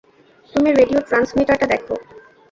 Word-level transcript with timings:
তুমি 0.49 0.69
রেডিও 0.71 0.99
ট্রান্সমিটারটা 1.07 1.65
দেখ। 1.67 1.81